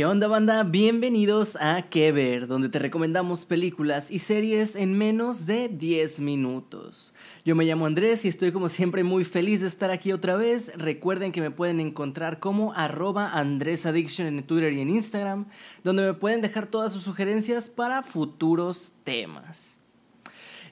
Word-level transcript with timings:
¿Qué 0.00 0.06
onda 0.06 0.28
banda? 0.28 0.62
Bienvenidos 0.62 1.56
a 1.60 1.82
Que 1.90 2.10
Ver, 2.10 2.46
donde 2.46 2.70
te 2.70 2.78
recomendamos 2.78 3.44
películas 3.44 4.10
y 4.10 4.20
series 4.20 4.74
en 4.74 4.96
menos 4.96 5.44
de 5.44 5.68
10 5.68 6.20
minutos. 6.20 7.12
Yo 7.44 7.54
me 7.54 7.66
llamo 7.66 7.84
Andrés 7.84 8.24
y 8.24 8.28
estoy 8.28 8.50
como 8.50 8.70
siempre 8.70 9.04
muy 9.04 9.26
feliz 9.26 9.60
de 9.60 9.66
estar 9.66 9.90
aquí 9.90 10.12
otra 10.12 10.36
vez. 10.36 10.72
Recuerden 10.74 11.32
que 11.32 11.42
me 11.42 11.50
pueden 11.50 11.80
encontrar 11.80 12.38
como 12.38 12.72
arroba 12.72 13.32
AndrésAddiction 13.32 14.26
en 14.26 14.42
Twitter 14.42 14.72
y 14.72 14.80
en 14.80 14.88
Instagram, 14.88 15.48
donde 15.84 16.04
me 16.04 16.14
pueden 16.14 16.40
dejar 16.40 16.68
todas 16.68 16.94
sus 16.94 17.02
sugerencias 17.02 17.68
para 17.68 18.02
futuros 18.02 18.94
temas. 19.04 19.76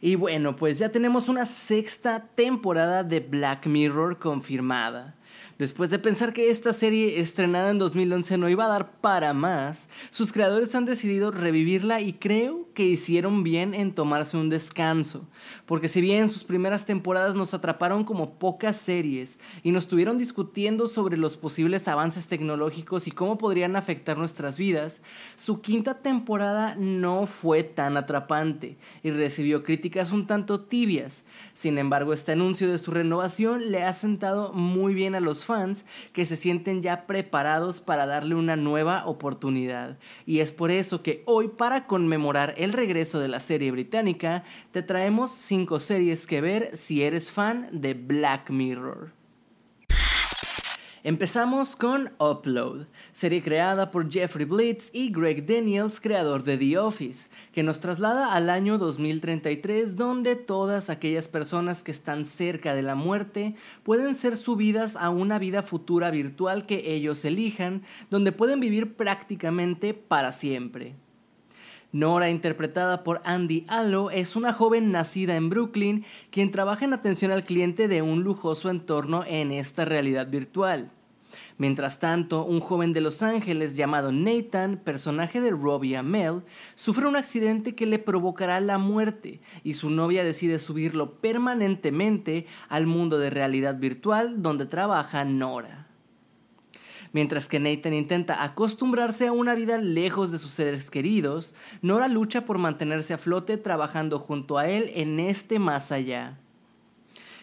Y 0.01 0.15
bueno, 0.15 0.57
pues 0.57 0.79
ya 0.79 0.89
tenemos 0.89 1.29
una 1.29 1.45
sexta 1.45 2.29
temporada 2.35 3.05
de 3.05 3.21
Black 3.21 3.67
Mirror 3.67 4.19
confirmada. 4.19 5.17
Después 5.59 5.91
de 5.91 5.99
pensar 5.99 6.33
que 6.33 6.51
esta 6.51 6.73
serie 6.73 7.19
estrenada 7.19 7.71
en 7.71 7.79
2011 7.79 8.39
no 8.39 8.49
iba 8.49 8.67
a 8.67 8.69
dar 8.69 8.93
para 9.01 9.33
más, 9.33 9.89
sus 10.11 10.33
creadores 10.33 10.73
han 10.77 10.85
decidido 10.85 11.33
revivirla 11.33 12.01
y 12.01 12.13
creo 12.13 12.69
que 12.75 12.85
hicieron 12.85 13.43
bien 13.43 13.75
en 13.75 13.93
tomarse 13.93 14.37
un 14.37 14.51
descanso, 14.51 15.27
porque 15.67 15.89
si 15.89 16.01
bien 16.01 16.29
sus 16.29 16.45
primeras 16.45 16.87
temporadas 16.87 17.35
nos 17.35 17.55
atraparon 17.55 18.05
como 18.05 18.39
pocas 18.39 18.77
series 18.77 19.41
y 19.65 19.73
nos 19.73 19.83
estuvieron 19.83 20.17
discutiendo 20.17 20.87
sobre 20.87 21.17
los 21.17 21.37
posibles 21.37 21.89
avances 21.89 22.29
tecnológicos 22.29 23.09
y 23.09 23.11
cómo 23.11 23.37
podrían 23.37 23.75
afectar 23.75 24.17
nuestras 24.17 24.59
vidas, 24.59 25.03
su 25.35 25.61
quinta 25.61 25.95
temporada 25.95 26.77
no 26.77 27.27
fue 27.27 27.65
tan 27.65 27.97
atrapante 27.97 28.79
y 29.03 29.11
recibió 29.11 29.65
críticas 29.65 30.13
un 30.13 30.29
tanto 30.29 30.61
tibias. 30.61 31.25
Sin 31.53 31.79
embargo, 31.79 32.13
este 32.13 32.31
anuncio 32.31 32.71
de 32.71 32.79
su 32.79 32.93
renovación 32.93 33.73
le 33.73 33.83
ha 33.83 33.93
sentado 33.93 34.53
muy 34.53 34.95
bien 34.95 35.17
a 35.17 35.21
los 35.21 35.48
fans 35.49 35.87
que 36.13 36.27
se 36.27 36.37
sienten 36.37 36.83
ya 36.83 37.07
preparados 37.07 37.81
para 37.81 38.07
darle 38.07 38.35
una 38.35 38.55
nueva 38.55 39.07
oportunidad. 39.07 39.99
Y 40.27 40.41
es 40.41 40.53
por 40.53 40.71
eso 40.71 41.03
que 41.03 41.23
hoy, 41.25 41.49
para 41.49 41.87
conmemorar 41.87 42.55
el 42.59 42.75
regreso 42.75 43.19
de 43.19 43.29
la 43.29 43.41
serie 43.41 43.71
británica, 43.71 44.45
te 44.73 44.83
traemos 44.83 45.33
5 45.33 45.81
series 45.81 46.27
que 46.27 46.43
ver 46.43 46.77
si 46.77 47.03
eres 47.03 47.33
fan 47.33 47.69
de 47.73 47.95
Black 47.95 48.51
Mirror. 48.51 49.18
Empezamos 51.09 51.75
con 51.75 52.11
Upload, 52.19 52.87
serie 53.13 53.43
creada 53.43 53.91
por 53.91 54.13
Jeffrey 54.13 54.45
Blitz 54.45 54.91
y 54.93 55.11
Greg 55.11 55.47
Daniels, 55.47 56.01
creador 56.01 56.45
de 56.45 56.59
The 56.59 56.77
Office, 56.77 57.31
que 57.55 57.63
nos 57.63 57.81
traslada 57.81 58.35
al 58.35 58.51
año 58.51 58.77
2033 58.77 59.97
donde 59.97 60.37
todas 60.37 60.91
aquellas 60.91 61.27
personas 61.27 61.83
que 61.83 61.93
están 61.93 62.27
cerca 62.27 62.75
de 62.75 62.83
la 62.83 62.95
muerte 62.95 63.55
pueden 63.85 64.15
ser 64.15 64.37
subidas 64.37 64.97
a 64.97 65.09
una 65.09 65.39
vida 65.39 65.63
futura 65.63 66.11
virtual 66.11 66.67
que 66.67 66.93
ellos 66.93 67.25
elijan, 67.25 67.85
donde 68.11 68.31
pueden 68.31 68.61
vivir 68.61 68.93
prácticamente 68.93 69.95
para 69.95 70.31
siempre. 70.31 70.95
Nora, 71.91 72.29
interpretada 72.29 73.03
por 73.03 73.23
Andy 73.25 73.65
Allo, 73.69 74.11
es 74.11 74.37
una 74.37 74.53
joven 74.53 74.93
nacida 74.93 75.37
en 75.37 75.49
Brooklyn 75.49 76.05
quien 76.31 76.51
trabaja 76.51 76.85
en 76.85 76.93
atención 76.93 77.31
al 77.31 77.45
cliente 77.45 77.89
de 77.89 78.03
un 78.03 78.25
lujoso 78.25 78.69
entorno 78.69 79.25
en 79.27 79.53
esta 79.53 79.87
realidad 79.87 80.29
virtual. 80.29 80.91
Mientras 81.57 81.99
tanto, 81.99 82.45
un 82.45 82.61
joven 82.61 82.93
de 82.93 83.01
Los 83.01 83.23
Ángeles 83.23 83.77
llamado 83.77 84.13
Nathan, 84.13 84.77
personaje 84.77 85.41
de 85.41 85.51
Robbie 85.51 85.97
Amell, 85.97 86.43
sufre 86.75 87.07
un 87.07 87.17
accidente 87.17 87.75
que 87.75 87.87
le 87.87 87.99
provocará 87.99 88.61
la 88.61 88.79
muerte 88.79 89.41
y 89.65 89.75
su 89.75 89.91
novia 89.91 90.25
decide 90.25 90.59
subirlo 90.59 91.15
permanentemente 91.21 92.47
al 92.69 92.87
mundo 92.87 93.19
de 93.19 93.31
realidad 93.31 93.79
virtual 93.79 94.43
donde 94.43 94.67
trabaja 94.67 95.25
Nora. 95.25 95.87
Mientras 97.13 97.49
que 97.49 97.59
Nathan 97.59 97.95
intenta 97.95 98.45
acostumbrarse 98.45 99.27
a 99.27 99.33
una 99.33 99.55
vida 99.55 99.79
lejos 99.79 100.31
de 100.31 100.39
sus 100.39 100.53
seres 100.53 100.91
queridos, 100.91 101.55
Nora 101.81 102.09
lucha 102.09 102.45
por 102.45 102.59
mantenerse 102.59 103.15
a 103.15 103.19
flote 103.19 103.57
trabajando 103.57 104.19
junto 104.19 104.59
a 104.59 104.69
él 104.69 104.91
en 104.95 105.19
este 105.19 105.59
más 105.59 105.91
allá. 105.91 106.39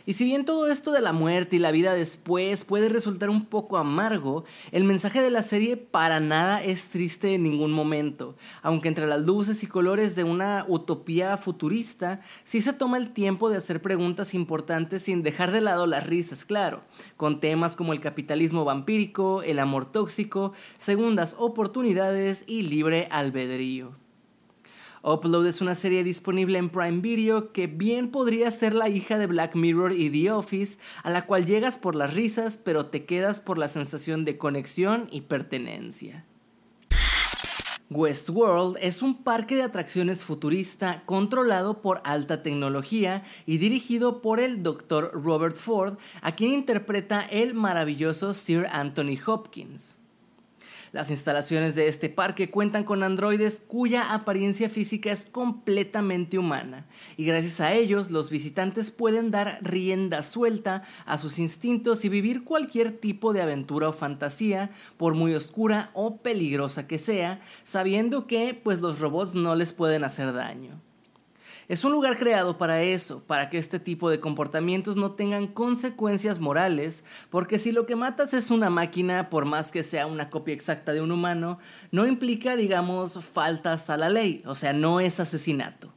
Y 0.07 0.13
si 0.13 0.23
bien 0.23 0.45
todo 0.45 0.67
esto 0.67 0.91
de 0.91 1.01
la 1.01 1.13
muerte 1.13 1.55
y 1.55 1.59
la 1.59 1.71
vida 1.71 1.95
después 1.95 2.63
puede 2.63 2.89
resultar 2.89 3.31
un 3.31 3.45
poco 3.45 3.77
amargo, 3.77 4.45
el 4.71 4.83
mensaje 4.83 5.19
de 5.19 5.31
la 5.31 5.41
serie 5.41 5.77
para 5.77 6.19
nada 6.19 6.61
es 6.63 6.89
triste 6.89 7.33
en 7.33 7.41
ningún 7.41 7.71
momento, 7.71 8.35
aunque 8.61 8.87
entre 8.87 9.07
las 9.07 9.21
luces 9.21 9.63
y 9.63 9.67
colores 9.67 10.15
de 10.15 10.23
una 10.23 10.65
utopía 10.67 11.37
futurista, 11.37 12.21
sí 12.43 12.61
se 12.61 12.73
toma 12.73 12.97
el 12.97 13.13
tiempo 13.13 13.49
de 13.49 13.57
hacer 13.57 13.81
preguntas 13.81 14.35
importantes 14.35 15.01
sin 15.01 15.23
dejar 15.23 15.51
de 15.51 15.61
lado 15.61 15.87
las 15.87 16.05
risas, 16.05 16.45
claro, 16.45 16.81
con 17.17 17.39
temas 17.39 17.75
como 17.75 17.91
el 17.91 17.99
capitalismo 17.99 18.63
vampírico, 18.63 19.41
el 19.41 19.57
amor 19.57 19.91
tóxico, 19.91 20.53
segundas 20.77 21.35
oportunidades 21.39 22.43
y 22.47 22.61
libre 22.61 23.07
albedrío. 23.09 24.04
Upload 25.05 25.45
es 25.45 25.61
una 25.61 25.75
serie 25.75 26.03
disponible 26.03 26.57
en 26.57 26.71
Prime 26.71 26.99
Video 26.99 27.51
que 27.51 27.67
bien 27.67 28.09
podría 28.09 28.49
ser 28.49 28.73
la 28.73 28.89
hija 28.89 29.19
de 29.19 29.27
Black 29.27 29.55
Mirror 29.55 29.93
y 29.93 30.09
The 30.09 30.31
Office, 30.31 30.79
a 31.03 31.11
la 31.11 31.27
cual 31.27 31.45
llegas 31.45 31.77
por 31.77 31.93
las 31.93 32.15
risas, 32.15 32.57
pero 32.57 32.87
te 32.87 33.05
quedas 33.05 33.39
por 33.39 33.59
la 33.59 33.67
sensación 33.67 34.25
de 34.25 34.39
conexión 34.39 35.07
y 35.11 35.21
pertenencia. 35.21 36.25
Westworld 37.91 38.77
es 38.81 39.03
un 39.03 39.21
parque 39.21 39.55
de 39.55 39.61
atracciones 39.61 40.23
futurista 40.23 41.03
controlado 41.05 41.83
por 41.83 42.01
alta 42.03 42.41
tecnología 42.41 43.23
y 43.45 43.59
dirigido 43.59 44.23
por 44.23 44.39
el 44.39 44.63
Dr. 44.63 45.11
Robert 45.13 45.55
Ford, 45.55 45.99
a 46.23 46.31
quien 46.31 46.49
interpreta 46.49 47.21
el 47.21 47.53
maravilloso 47.53 48.33
Sir 48.33 48.65
Anthony 48.71 49.19
Hopkins. 49.23 49.97
Las 50.95 51.09
instalaciones 51.09 51.75
de 51.75 51.89
este 51.89 52.07
parque 52.07 52.49
cuentan 52.49 52.85
con 52.85 53.03
androides 53.03 53.61
cuya 53.67 54.13
apariencia 54.13 54.69
física 54.69 55.11
es 55.11 55.25
completamente 55.25 56.37
humana 56.37 56.85
y 57.17 57.25
gracias 57.25 57.59
a 57.59 57.73
ellos 57.73 58.11
los 58.11 58.29
visitantes 58.29 58.91
pueden 58.91 59.29
dar 59.29 59.59
rienda 59.61 60.23
suelta 60.23 60.83
a 61.05 61.17
sus 61.17 61.37
instintos 61.37 62.05
y 62.05 62.07
vivir 62.07 62.45
cualquier 62.45 62.93
tipo 62.93 63.33
de 63.33 63.41
aventura 63.41 63.89
o 63.89 63.91
fantasía, 63.91 64.71
por 64.95 65.15
muy 65.15 65.33
oscura 65.33 65.91
o 65.95 66.21
peligrosa 66.21 66.87
que 66.87 66.97
sea, 66.97 67.41
sabiendo 67.65 68.25
que 68.25 68.53
pues 68.53 68.79
los 68.79 69.01
robots 69.01 69.35
no 69.35 69.53
les 69.55 69.73
pueden 69.73 70.05
hacer 70.05 70.31
daño. 70.31 70.79
Es 71.67 71.83
un 71.83 71.91
lugar 71.91 72.19
creado 72.19 72.59
para 72.59 72.83
eso, 72.83 73.23
para 73.23 73.49
que 73.49 73.57
este 73.57 73.79
tipo 73.79 74.11
de 74.11 74.19
comportamientos 74.19 74.97
no 74.97 75.13
tengan 75.13 75.47
consecuencias 75.47 76.39
morales, 76.39 77.03
porque 77.31 77.57
si 77.57 77.71
lo 77.71 77.87
que 77.87 77.95
matas 77.95 78.35
es 78.35 78.51
una 78.51 78.69
máquina, 78.69 79.31
por 79.31 79.45
más 79.45 79.71
que 79.71 79.81
sea 79.81 80.05
una 80.05 80.29
copia 80.29 80.53
exacta 80.53 80.93
de 80.93 81.01
un 81.01 81.11
humano, 81.11 81.57
no 81.89 82.05
implica, 82.05 82.55
digamos, 82.55 83.19
faltas 83.33 83.89
a 83.89 83.97
la 83.97 84.09
ley, 84.09 84.43
o 84.45 84.53
sea, 84.53 84.73
no 84.73 84.99
es 84.99 85.19
asesinato. 85.19 85.91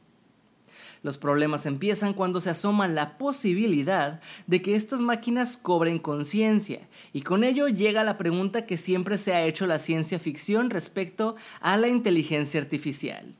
Los 1.03 1.19
problemas 1.19 1.67
empiezan 1.67 2.13
cuando 2.13 2.41
se 2.41 2.49
asoma 2.49 2.87
la 2.87 3.19
posibilidad 3.19 4.21
de 4.47 4.63
que 4.63 4.75
estas 4.75 5.01
máquinas 5.01 5.55
cobren 5.55 5.99
conciencia, 5.99 6.87
y 7.13 7.21
con 7.21 7.43
ello 7.43 7.67
llega 7.67 8.03
la 8.03 8.17
pregunta 8.17 8.65
que 8.65 8.75
siempre 8.75 9.19
se 9.19 9.35
ha 9.35 9.45
hecho 9.45 9.67
la 9.67 9.77
ciencia 9.77 10.17
ficción 10.17 10.71
respecto 10.71 11.35
a 11.61 11.77
la 11.77 11.89
inteligencia 11.89 12.59
artificial. 12.59 13.35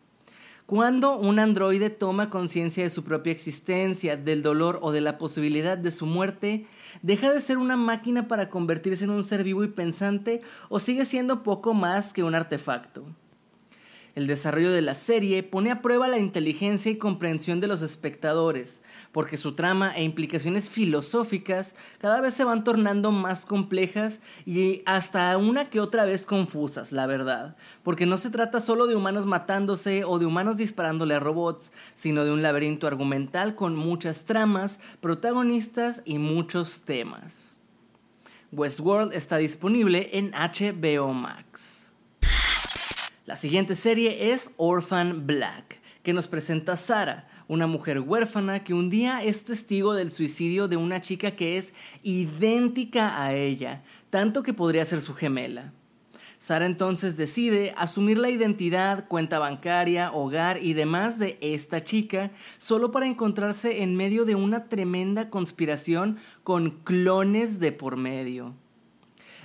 Cuando 0.69 1.17
un 1.17 1.39
androide 1.39 1.89
toma 1.89 2.29
conciencia 2.29 2.83
de 2.83 2.91
su 2.91 3.03
propia 3.03 3.33
existencia, 3.33 4.15
del 4.15 4.43
dolor 4.43 4.77
o 4.83 4.91
de 4.91 5.01
la 5.01 5.17
posibilidad 5.17 5.79
de 5.79 5.89
su 5.89 6.05
muerte, 6.05 6.67
deja 7.01 7.33
de 7.33 7.39
ser 7.39 7.57
una 7.57 7.75
máquina 7.75 8.27
para 8.27 8.51
convertirse 8.51 9.05
en 9.05 9.09
un 9.09 9.23
ser 9.23 9.43
vivo 9.43 9.63
y 9.63 9.69
pensante 9.69 10.41
o 10.69 10.77
sigue 10.77 11.05
siendo 11.05 11.41
poco 11.41 11.73
más 11.73 12.13
que 12.13 12.21
un 12.21 12.35
artefacto. 12.35 13.03
El 14.15 14.27
desarrollo 14.27 14.71
de 14.71 14.81
la 14.81 14.95
serie 14.95 15.43
pone 15.43 15.71
a 15.71 15.81
prueba 15.81 16.07
la 16.07 16.17
inteligencia 16.17 16.91
y 16.91 16.97
comprensión 16.97 17.59
de 17.59 17.67
los 17.67 17.81
espectadores, 17.81 18.81
porque 19.11 19.37
su 19.37 19.53
trama 19.53 19.95
e 19.95 20.03
implicaciones 20.03 20.69
filosóficas 20.69 21.75
cada 21.99 22.19
vez 22.19 22.33
se 22.33 22.43
van 22.43 22.63
tornando 22.63 23.11
más 23.11 23.45
complejas 23.45 24.19
y 24.45 24.81
hasta 24.85 25.37
una 25.37 25.69
que 25.69 25.79
otra 25.79 26.05
vez 26.05 26.25
confusas, 26.25 26.91
la 26.91 27.05
verdad, 27.05 27.55
porque 27.83 28.05
no 28.05 28.17
se 28.17 28.31
trata 28.31 28.59
solo 28.59 28.87
de 28.87 28.95
humanos 28.95 29.25
matándose 29.25 30.03
o 30.03 30.17
de 30.19 30.25
humanos 30.25 30.57
disparándole 30.57 31.13
a 31.13 31.19
robots, 31.19 31.71
sino 31.93 32.25
de 32.25 32.31
un 32.31 32.41
laberinto 32.41 32.87
argumental 32.87 33.55
con 33.55 33.75
muchas 33.75 34.25
tramas, 34.25 34.79
protagonistas 35.01 36.01
y 36.03 36.17
muchos 36.17 36.81
temas. 36.81 37.57
Westworld 38.51 39.13
está 39.13 39.37
disponible 39.37 40.09
en 40.13 40.31
HBO 40.31 41.13
Max. 41.13 41.78
La 43.29 43.35
siguiente 43.35 43.75
serie 43.75 44.31
es 44.31 44.49
Orphan 44.57 45.27
Black, 45.27 45.79
que 46.01 46.13
nos 46.13 46.27
presenta 46.27 46.75
Sara, 46.75 47.27
una 47.47 47.67
mujer 47.67 47.99
huérfana 47.99 48.63
que 48.63 48.73
un 48.73 48.89
día 48.89 49.21
es 49.21 49.45
testigo 49.45 49.93
del 49.93 50.09
suicidio 50.09 50.67
de 50.67 50.77
una 50.77 50.99
chica 50.99 51.35
que 51.35 51.59
es 51.59 51.71
idéntica 52.01 53.23
a 53.23 53.35
ella, 53.35 53.83
tanto 54.09 54.41
que 54.41 54.55
podría 54.55 54.83
ser 54.83 55.03
su 55.03 55.13
gemela. 55.13 55.73
Sara 56.39 56.65
entonces 56.65 57.17
decide 57.17 57.75
asumir 57.77 58.17
la 58.17 58.31
identidad, 58.31 59.07
cuenta 59.07 59.37
bancaria, 59.37 60.11
hogar 60.11 60.57
y 60.63 60.73
demás 60.73 61.19
de 61.19 61.37
esta 61.39 61.83
chica 61.83 62.31
solo 62.57 62.91
para 62.91 63.05
encontrarse 63.05 63.83
en 63.83 63.95
medio 63.95 64.25
de 64.25 64.33
una 64.33 64.69
tremenda 64.69 65.29
conspiración 65.29 66.17
con 66.43 66.79
clones 66.83 67.59
de 67.59 67.73
por 67.73 67.95
medio. 67.95 68.55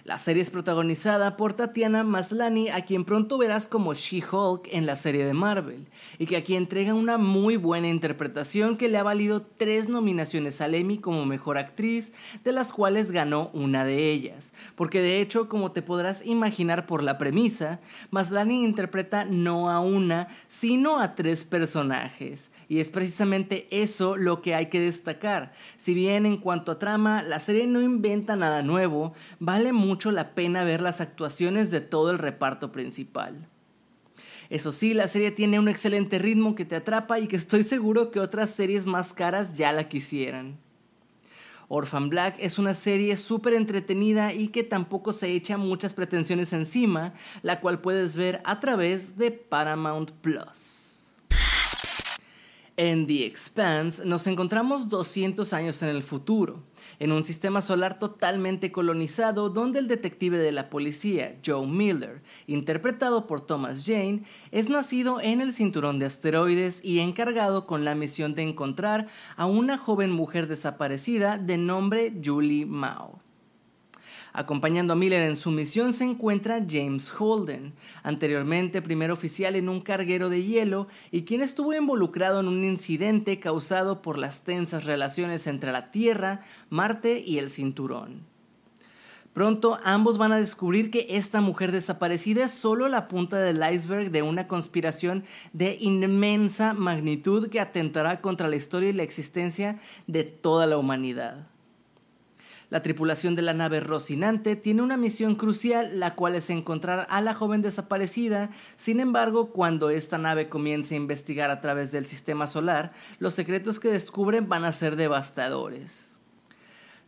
La 0.05 0.19
serie 0.19 0.43
es 0.43 0.51
protagonizada 0.51 1.39
por 1.39 1.55
Tatiana 1.55 2.05
Maslany, 2.05 2.69
a 2.69 2.83
quien 2.83 3.06
pronto 3.06 3.39
verás 3.39 3.69
como 3.69 3.95
She-Hulk 3.95 4.69
en 4.71 4.85
la 4.85 4.97
serie 4.97 5.25
de 5.25 5.33
Marvel, 5.33 5.87
y 6.19 6.27
que 6.27 6.37
aquí 6.37 6.56
entrega 6.56 6.93
una 6.93 7.17
muy 7.17 7.56
buena 7.56 7.89
interpretación 7.89 8.77
que 8.77 8.91
le 8.91 8.99
ha 8.99 9.03
valido 9.03 9.41
tres 9.41 9.89
nominaciones 9.89 10.61
al 10.61 10.75
Emmy 10.75 10.99
como 10.99 11.25
mejor 11.25 11.56
actriz, 11.56 12.12
de 12.45 12.53
las 12.53 12.71
cuales 12.71 13.12
ganó 13.12 13.49
una 13.55 13.87
de 13.87 14.11
ellas. 14.11 14.53
Porque 14.77 15.01
de 15.01 15.23
hecho, 15.23 15.49
como 15.49 15.73
te 15.73 15.81
podrás 15.81 16.27
imaginar 16.27 16.85
por 16.85 17.03
la 17.03 17.17
premisa, 17.17 17.81
Maslany 18.11 18.62
interpreta 18.62 19.25
no 19.25 19.71
a 19.71 19.81
una, 19.81 20.29
sino 20.49 21.00
a 21.00 21.15
tres 21.15 21.45
personajes. 21.45 22.50
Y 22.69 22.81
es 22.81 22.91
precisamente 22.91 23.69
eso 23.71 24.19
lo 24.19 24.43
que 24.43 24.55
hay 24.55 24.67
que 24.67 24.81
destacar. 24.81 25.53
Si 25.79 25.95
bien 25.95 26.27
en 26.27 26.37
cuanto 26.37 26.73
a 26.73 26.79
trama, 26.79 27.23
la 27.23 27.41
serie 27.41 27.67
no 27.67 27.81
inventa 27.81 28.37
nada 28.37 28.61
nuevo, 28.61 29.15
vale 29.39 29.73
mucho 29.73 29.94
mucho 29.94 30.11
la 30.11 30.35
pena 30.35 30.64
ver 30.64 30.81
las 30.81 31.00
actuaciones 31.00 31.70
de 31.70 31.81
todo 31.81 32.11
el 32.11 32.19
reparto 32.19 32.73
principal. 32.73 33.46
Eso 34.50 34.73
sí, 34.73 34.93
la 34.93 35.06
serie 35.06 35.31
tiene 35.31 35.61
un 35.61 35.69
excelente 35.69 36.19
ritmo 36.19 36.56
que 36.56 36.64
te 36.64 36.75
atrapa 36.75 37.20
y 37.20 37.29
que 37.29 37.37
estoy 37.37 37.62
seguro 37.62 38.11
que 38.11 38.19
otras 38.19 38.50
series 38.50 38.87
más 38.87 39.12
caras 39.12 39.55
ya 39.55 39.73
la 39.73 39.88
quisieran. 39.88 40.58
Orphan 41.69 42.08
Black 42.08 42.35
es 42.41 42.58
una 42.58 42.75
serie 42.75 43.17
súper 43.17 43.55
entretenida 43.55 44.32
y 44.32 44.49
que 44.49 44.64
tampoco 44.64 45.12
se 45.12 45.31
echa 45.31 45.58
muchas 45.58 45.94
pretensiones 45.94 46.52
encima, 46.52 47.14
la 47.43 47.61
cual 47.61 47.81
puedes 47.81 48.17
ver 48.17 48.43
a 48.44 48.58
través 48.58 49.17
de 49.17 49.31
Paramount 49.31 50.11
Plus. 50.11 51.05
En 52.76 53.06
The 53.06 53.26
Expanse 53.26 54.05
nos 54.05 54.26
encontramos 54.26 54.88
200 54.88 55.52
años 55.52 55.81
en 55.82 55.90
el 55.90 56.02
futuro 56.02 56.64
en 56.99 57.13
un 57.13 57.25
sistema 57.25 57.61
solar 57.61 57.99
totalmente 57.99 58.73
colonizado 58.73 59.51
donde 59.51 59.79
el 59.79 59.89
detective 59.89 60.39
de 60.39 60.53
la 60.53 60.71
policía, 60.71 61.39
Joe 61.45 61.67
Miller, 61.67 62.23
interpretado 62.47 63.27
por 63.27 63.41
Thomas 63.41 63.85
Jane, 63.87 64.23
es 64.51 64.69
nacido 64.69 65.21
en 65.21 65.41
el 65.41 65.53
cinturón 65.53 65.99
de 65.99 66.07
asteroides 66.07 66.85
y 66.85 67.01
encargado 67.01 67.67
con 67.67 67.85
la 67.85 67.95
misión 67.95 68.35
de 68.35 68.43
encontrar 68.43 69.09
a 69.37 69.47
una 69.47 69.79
joven 69.79 70.11
mujer 70.11 70.47
desaparecida 70.47 71.39
de 71.39 71.59
nombre 71.59 72.13
Julie 72.23 72.67
Mao. 72.67 73.24
Acompañando 74.37 74.95
a 74.95 74.97
Miller 74.97 75.23
en 75.23 75.37
su 75.37 75.53
misión 75.53 75.93
se 75.93 76.03
encuentra 76.03 76.67
James 76.69 77.13
Holden, 77.17 77.73
anteriormente 78.03 78.83
primer 78.83 79.13
oficial 79.13 79.55
en 79.55 79.69
un 79.69 79.81
carguero 79.81 80.29
de 80.29 80.43
hielo 80.43 80.89
y 81.13 81.23
quien 81.23 81.41
estuvo 81.41 81.73
involucrado 81.73 82.41
en 82.41 82.49
un 82.49 82.65
incidente 82.65 83.39
causado 83.39 84.03
por 84.03 84.19
las 84.19 84.43
tensas 84.43 84.87
relaciones 84.87 85.47
entre 85.47 85.71
la 85.71 85.93
Tierra, 85.93 86.41
Marte 86.69 87.23
y 87.25 87.39
el 87.39 87.49
cinturón. 87.49 88.27
Pronto 89.35 89.79
ambos 89.85 90.19
van 90.19 90.33
a 90.33 90.39
descubrir 90.39 90.91
que 90.91 91.07
esta 91.11 91.41
mujer 91.41 91.71
desaparecida 91.71 92.47
es 92.47 92.51
solo 92.51 92.89
la 92.89 93.07
punta 93.07 93.39
del 93.39 93.63
iceberg 93.73 94.11
de 94.11 94.23
una 94.23 94.49
conspiración 94.49 95.23
de 95.53 95.77
inmensa 95.81 96.73
magnitud 96.73 97.51
que 97.51 97.61
atentará 97.61 98.21
contra 98.21 98.49
la 98.49 98.57
historia 98.57 98.89
y 98.89 98.95
la 98.95 99.05
existencia 99.05 99.79
de 100.09 100.25
toda 100.25 100.67
la 100.67 100.77
humanidad. 100.77 101.54
La 102.70 102.82
tripulación 102.82 103.34
de 103.34 103.43
la 103.43 103.55
nave 103.55 103.81
Rocinante 103.81 104.56
tiene 104.56 104.82
una 104.82 104.96
misión 104.96 105.34
crucial, 105.37 106.00
la 106.00 106.14
cual 106.14 106.34
es 106.34 106.50
encontrar 106.50 107.06
a 107.11 107.20
la 107.20 107.34
joven 107.34 107.62
desaparecida. 107.62 108.50
Sin 108.76 109.00
embargo, 109.00 109.50
cuando 109.50 109.90
esta 109.90 110.19
nave 110.19 110.49
comience 110.49 110.94
a 110.94 110.99
investigar 110.99 111.50
a 111.50 111.61
través 111.61 111.93
del 111.93 112.06
sistema 112.06 112.46
solar, 112.46 112.93
los 113.19 113.34
secretos 113.34 113.78
que 113.78 113.88
descubren 113.88 114.49
van 114.49 114.64
a 114.64 114.72
ser 114.72 114.96
devastadores. 114.96 116.19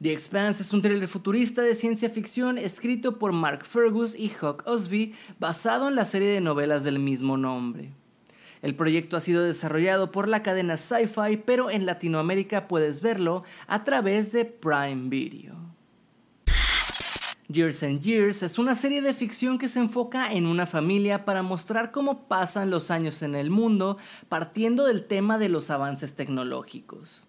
The 0.00 0.12
Expanse 0.12 0.62
es 0.62 0.74
un 0.74 0.82
thriller 0.82 1.08
futurista 1.08 1.62
de 1.62 1.74
ciencia 1.74 2.10
ficción 2.10 2.58
escrito 2.58 3.18
por 3.18 3.32
Mark 3.32 3.64
Fergus 3.64 4.14
y 4.14 4.30
Huck 4.30 4.62
Osby, 4.66 5.14
basado 5.40 5.88
en 5.88 5.94
la 5.94 6.04
serie 6.04 6.28
de 6.28 6.42
novelas 6.42 6.84
del 6.84 6.98
mismo 6.98 7.38
nombre. 7.38 7.92
El 8.62 8.74
proyecto 8.74 9.16
ha 9.16 9.20
sido 9.20 9.42
desarrollado 9.42 10.12
por 10.12 10.28
la 10.28 10.42
cadena 10.42 10.76
Sci-Fi, 10.76 11.38
pero 11.44 11.70
en 11.70 11.86
Latinoamérica 11.86 12.68
puedes 12.68 13.00
verlo 13.00 13.44
a 13.66 13.84
través 13.84 14.32
de 14.32 14.44
Prime 14.44 15.08
Video. 15.08 15.54
Years 17.48 17.82
and 17.84 18.02
Years 18.02 18.42
es 18.42 18.58
una 18.58 18.74
serie 18.74 19.02
de 19.02 19.14
ficción 19.14 19.58
que 19.58 19.68
se 19.68 19.78
enfoca 19.78 20.32
en 20.32 20.46
una 20.46 20.66
familia 20.66 21.24
para 21.24 21.42
mostrar 21.42 21.92
cómo 21.92 22.26
pasan 22.26 22.70
los 22.70 22.90
años 22.90 23.22
en 23.22 23.36
el 23.36 23.50
mundo 23.50 23.98
partiendo 24.28 24.86
del 24.86 25.06
tema 25.06 25.38
de 25.38 25.48
los 25.48 25.70
avances 25.70 26.16
tecnológicos. 26.16 27.26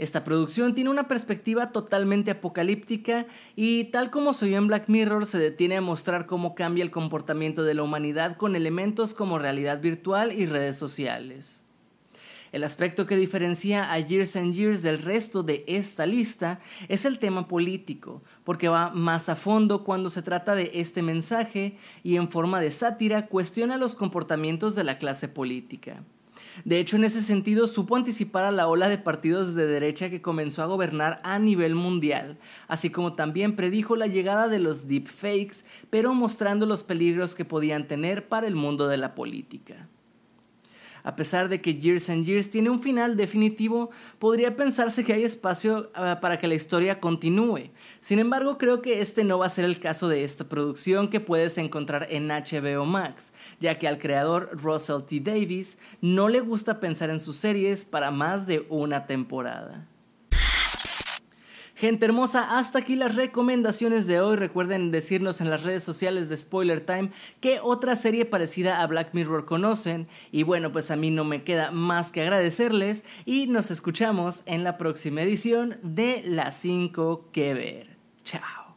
Esta 0.00 0.24
producción 0.24 0.74
tiene 0.74 0.88
una 0.88 1.08
perspectiva 1.08 1.72
totalmente 1.72 2.30
apocalíptica 2.30 3.26
y 3.54 3.84
tal 3.84 4.10
como 4.10 4.32
se 4.32 4.46
vio 4.46 4.56
en 4.56 4.66
Black 4.66 4.88
Mirror 4.88 5.26
se 5.26 5.38
detiene 5.38 5.76
a 5.76 5.82
mostrar 5.82 6.24
cómo 6.24 6.54
cambia 6.54 6.82
el 6.82 6.90
comportamiento 6.90 7.64
de 7.64 7.74
la 7.74 7.82
humanidad 7.82 8.38
con 8.38 8.56
elementos 8.56 9.12
como 9.12 9.38
realidad 9.38 9.82
virtual 9.82 10.32
y 10.32 10.46
redes 10.46 10.78
sociales. 10.78 11.60
El 12.50 12.64
aspecto 12.64 13.04
que 13.04 13.14
diferencia 13.14 13.92
a 13.92 13.98
Years 13.98 14.36
and 14.36 14.54
Years 14.54 14.80
del 14.80 15.02
resto 15.02 15.42
de 15.42 15.64
esta 15.66 16.06
lista 16.06 16.60
es 16.88 17.04
el 17.04 17.18
tema 17.18 17.46
político, 17.46 18.22
porque 18.42 18.70
va 18.70 18.88
más 18.88 19.28
a 19.28 19.36
fondo 19.36 19.84
cuando 19.84 20.08
se 20.08 20.22
trata 20.22 20.54
de 20.54 20.70
este 20.72 21.02
mensaje 21.02 21.76
y 22.02 22.16
en 22.16 22.30
forma 22.30 22.62
de 22.62 22.72
sátira 22.72 23.26
cuestiona 23.26 23.76
los 23.76 23.96
comportamientos 23.96 24.74
de 24.74 24.84
la 24.84 24.96
clase 24.96 25.28
política. 25.28 26.02
De 26.64 26.78
hecho, 26.78 26.96
en 26.96 27.04
ese 27.04 27.22
sentido, 27.22 27.66
supo 27.66 27.96
anticipar 27.96 28.44
a 28.44 28.52
la 28.52 28.68
ola 28.68 28.88
de 28.88 28.98
partidos 28.98 29.54
de 29.54 29.66
derecha 29.66 30.10
que 30.10 30.22
comenzó 30.22 30.62
a 30.62 30.66
gobernar 30.66 31.20
a 31.22 31.38
nivel 31.38 31.74
mundial, 31.74 32.38
así 32.68 32.90
como 32.90 33.14
también 33.14 33.56
predijo 33.56 33.96
la 33.96 34.06
llegada 34.06 34.48
de 34.48 34.58
los 34.58 34.88
deepfakes, 34.88 35.64
pero 35.90 36.14
mostrando 36.14 36.66
los 36.66 36.82
peligros 36.82 37.34
que 37.34 37.44
podían 37.44 37.86
tener 37.86 38.28
para 38.28 38.46
el 38.46 38.54
mundo 38.54 38.88
de 38.88 38.96
la 38.96 39.14
política. 39.14 39.88
A 41.02 41.16
pesar 41.16 41.48
de 41.48 41.60
que 41.60 41.74
Years 41.74 42.10
and 42.10 42.24
Years 42.24 42.50
tiene 42.50 42.70
un 42.70 42.82
final 42.82 43.16
definitivo, 43.16 43.90
podría 44.18 44.56
pensarse 44.56 45.04
que 45.04 45.12
hay 45.12 45.24
espacio 45.24 45.90
ah, 45.94 46.18
para 46.20 46.38
que 46.38 46.48
la 46.48 46.54
historia 46.54 47.00
continúe. 47.00 47.70
Sin 48.00 48.18
embargo, 48.18 48.58
creo 48.58 48.82
que 48.82 49.00
este 49.00 49.24
no 49.24 49.38
va 49.38 49.46
a 49.46 49.50
ser 49.50 49.64
el 49.64 49.80
caso 49.80 50.08
de 50.08 50.24
esta 50.24 50.48
producción 50.48 51.08
que 51.08 51.20
puedes 51.20 51.58
encontrar 51.58 52.06
en 52.10 52.28
HBO 52.28 52.84
Max, 52.84 53.32
ya 53.60 53.78
que 53.78 53.88
al 53.88 53.98
creador 53.98 54.50
Russell 54.52 55.02
T. 55.06 55.20
Davis 55.20 55.78
no 56.00 56.28
le 56.28 56.40
gusta 56.40 56.80
pensar 56.80 57.10
en 57.10 57.20
sus 57.20 57.36
series 57.36 57.84
para 57.84 58.10
más 58.10 58.46
de 58.46 58.66
una 58.68 59.06
temporada. 59.06 59.86
Gente 61.80 62.04
hermosa, 62.04 62.58
hasta 62.58 62.80
aquí 62.80 62.94
las 62.94 63.14
recomendaciones 63.14 64.06
de 64.06 64.20
hoy. 64.20 64.36
Recuerden 64.36 64.90
decirnos 64.90 65.40
en 65.40 65.48
las 65.48 65.62
redes 65.62 65.82
sociales 65.82 66.28
de 66.28 66.36
Spoiler 66.36 66.84
Time 66.84 67.10
qué 67.40 67.58
otra 67.62 67.96
serie 67.96 68.26
parecida 68.26 68.82
a 68.82 68.86
Black 68.86 69.14
Mirror 69.14 69.46
conocen. 69.46 70.06
Y 70.30 70.42
bueno, 70.42 70.72
pues 70.72 70.90
a 70.90 70.96
mí 70.96 71.10
no 71.10 71.24
me 71.24 71.42
queda 71.42 71.70
más 71.70 72.12
que 72.12 72.20
agradecerles 72.20 73.06
y 73.24 73.46
nos 73.46 73.70
escuchamos 73.70 74.42
en 74.44 74.62
la 74.62 74.76
próxima 74.76 75.22
edición 75.22 75.78
de 75.82 76.22
Las 76.26 76.60
5 76.60 77.30
que 77.32 77.54
ver. 77.54 77.96
Chao. 78.24 78.76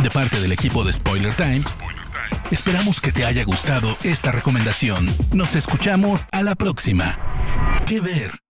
De 0.00 0.10
parte 0.10 0.40
del 0.40 0.52
equipo 0.52 0.84
de 0.84 0.92
Spoiler 0.92 1.34
Time, 1.34 1.64
esperamos 2.52 3.00
que 3.00 3.10
te 3.10 3.24
haya 3.24 3.44
gustado 3.44 3.88
esta 4.04 4.30
recomendación. 4.30 5.08
Nos 5.34 5.56
escuchamos 5.56 6.24
a 6.30 6.44
la 6.44 6.54
próxima. 6.54 7.18
¿Qué 7.84 7.98
ver? 7.98 8.45